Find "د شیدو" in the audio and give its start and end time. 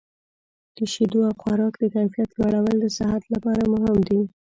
0.77-1.19